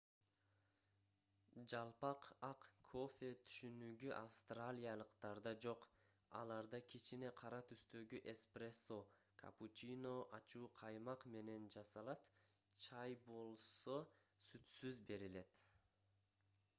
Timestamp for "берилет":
15.13-15.65